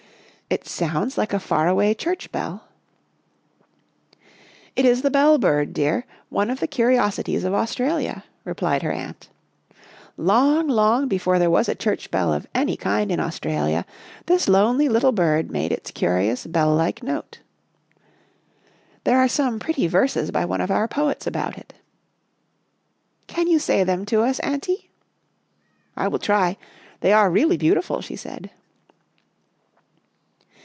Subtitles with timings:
[0.61, 2.67] "It sounds like a far away church bell.""
[4.75, 8.91] It is the bell bird, dear, one of the curiosi ties of Australia," replied her
[8.91, 9.29] Aunt."
[10.17, 12.75] Long, 26 Our Little Australian Cousin long before there was a church bell of any
[12.75, 13.85] kind in Australia,
[14.25, 17.39] this little, lonely bird made its curi ous bell like note.
[19.05, 21.75] There are some pretty verses by one of our poets about it.""
[23.33, 24.89] Can you say them to us, Aunty?""
[25.95, 26.57] I will try,—
[26.99, 28.51] they are really beautiful," she said.